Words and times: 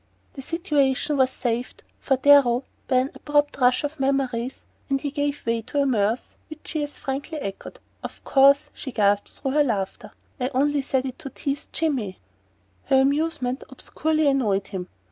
The 0.33 0.41
situation 0.41 1.15
was 1.15 1.29
saved, 1.29 1.83
for 1.99 2.17
Darrow, 2.17 2.63
by 2.87 2.95
an 2.95 3.11
abrupt 3.13 3.59
rush 3.61 3.83
of 3.83 3.99
memories, 3.99 4.63
and 4.89 4.99
he 4.99 5.11
gave 5.11 5.45
way 5.45 5.61
to 5.61 5.79
a 5.83 5.85
mirth 5.85 6.37
which 6.49 6.61
she 6.69 6.81
as 6.81 6.97
frankly 6.97 7.37
echoed. 7.37 7.79
"Of 8.01 8.23
course," 8.23 8.71
she 8.73 8.91
gasped 8.91 9.29
through 9.29 9.51
her 9.51 9.63
laughter, 9.63 10.09
"I 10.39 10.49
only 10.55 10.81
said 10.81 11.05
it 11.05 11.19
to 11.19 11.29
tease 11.29 11.67
Jimmy" 11.71 12.17
Her 12.85 12.99
amusement 13.01 13.63
obscurely 13.69 14.25
annoyed 14.27 14.65
him. 14.69 14.87